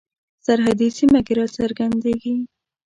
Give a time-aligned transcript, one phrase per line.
[0.45, 2.35] سرحدي سیمه کې را څرګندیږي.